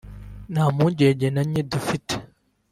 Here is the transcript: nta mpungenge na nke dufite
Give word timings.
nta 0.51 0.63
mpungenge 0.73 1.27
na 1.31 1.41
nke 1.49 1.61
dufite 1.71 2.15